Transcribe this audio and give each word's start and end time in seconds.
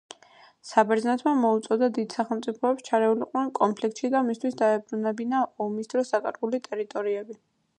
საბერძნეთმა 0.67 1.33
მოუწოდა 1.41 1.89
დიდ 1.97 2.15
სახელმწიფოებს 2.17 2.87
ჩარეულიყვნენ 2.87 3.51
კონფლიქტში 3.59 4.11
და 4.17 4.23
მისთვის 4.31 4.57
დაებრუნებინა 4.63 5.43
ომის 5.67 5.93
დროს 5.93 6.15
დაკარგული 6.17 6.63
ტერიტორიები. 6.69 7.39